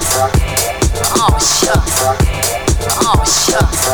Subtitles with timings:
[0.00, 2.02] Oh shucks.
[3.00, 3.88] Oh shucks.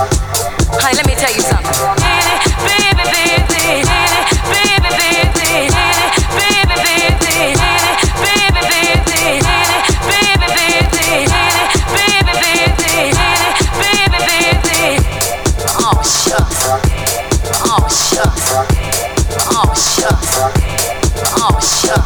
[0.83, 1.65] Honey, let me tell you something.
[19.57, 20.39] Oh, shucks.
[21.37, 22.04] Oh, shucks.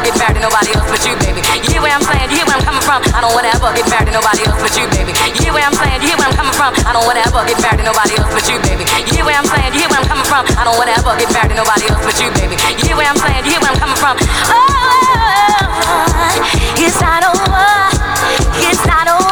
[0.00, 1.44] ever get married to nobody else but you, baby.
[1.44, 2.32] You hear where I'm saying?
[2.32, 3.04] You hear where I'm coming from?
[3.12, 5.12] I don't wanna ever get married to nobody else but you, baby.
[5.12, 6.00] You hear where I'm saying?
[6.00, 6.72] You hear where I'm coming from?
[6.88, 8.84] I don't wanna ever get married to nobody else but you, baby.
[8.88, 9.72] You hear where I'm saying?
[9.76, 10.44] You hear where I'm coming from?
[10.56, 12.56] I don't wanna ever get married to nobody else but you, baby.
[12.56, 13.44] You hear where I'm saying?
[13.44, 14.16] You hear where I'm coming from?
[14.48, 14.64] Oh,
[16.80, 17.68] it's not over.
[18.56, 19.29] It's not over.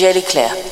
[0.00, 0.69] J'ai l'éclair.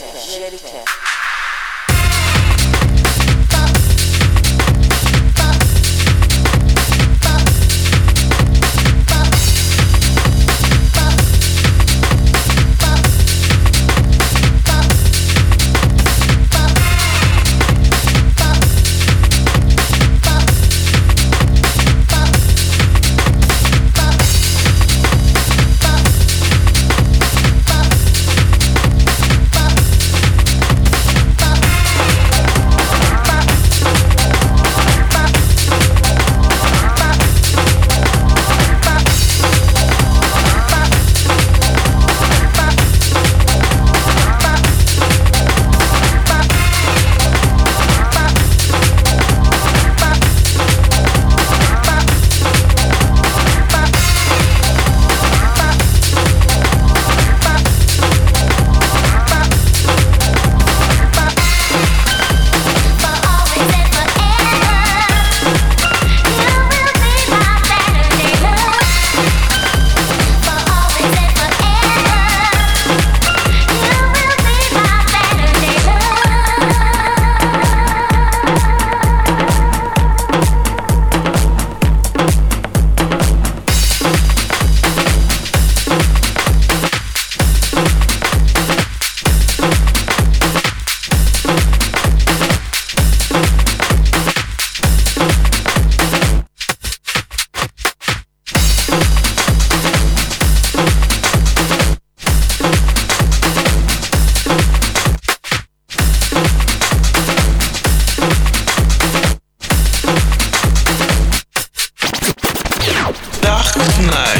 [113.78, 114.37] The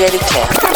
[0.00, 0.69] Angélica.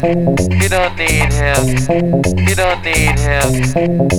[0.00, 1.66] You don't need him.
[1.66, 3.54] You don't need him.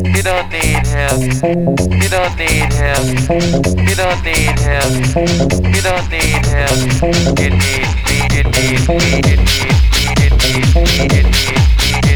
[0.03, 1.21] You don't need him.
[1.23, 3.07] You don't need him.
[3.79, 4.89] You don't need him.
[5.63, 6.75] You don't need him.
[7.37, 8.27] You need me.
[8.29, 8.75] You need me.
[8.75, 9.69] You need me.
[10.09, 10.67] You need me.
[10.69, 11.47] You need me.
[11.59, 12.11] You need